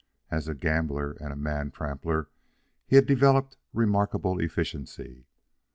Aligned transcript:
As 0.31 0.47
a 0.47 0.55
gambler 0.55 1.11
and 1.21 1.31
a 1.31 1.35
man 1.35 1.69
trampler 1.69 2.27
he 2.87 2.95
had 2.95 3.05
developed 3.05 3.57
remarkable 3.71 4.39
efficiency. 4.39 5.27